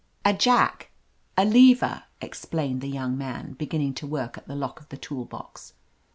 [0.25, 0.89] "A jack—
[1.37, 5.25] a, lever," explained the young man, beginning to work at the lock of the tool
[5.25, 5.73] box.